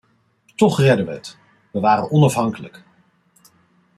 Toch 0.55 0.79
redden 0.79 1.05
wij 1.05 1.15
het: 1.15 1.37
wij 1.71 1.81
waren 1.81 2.11
onafhankelijk. 2.11 2.83